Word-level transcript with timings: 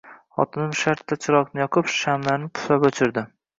Xotinim 0.37 0.71
shartta 0.83 1.17
chiroqni 1.27 1.63
yoqib, 1.65 1.93
shamlarni 1.99 2.53
puflab 2.59 2.91
o`chirdi 2.93 3.29